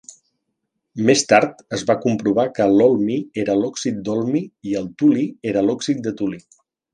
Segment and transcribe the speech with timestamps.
[1.09, 6.03] Més tard es va comprovar que l'holmi era l'òxid d'holmi i el tuli era l'òxid
[6.09, 6.43] de tuli.